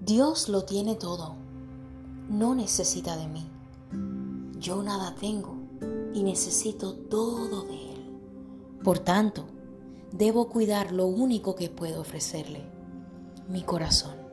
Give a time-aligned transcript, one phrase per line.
[0.00, 1.34] Dios lo tiene todo,
[2.28, 3.50] no necesita de mí.
[4.58, 5.56] Yo nada tengo
[6.14, 8.20] y necesito todo de Él.
[8.84, 9.46] Por tanto,
[10.12, 12.62] debo cuidar lo único que puedo ofrecerle,
[13.48, 14.27] mi corazón.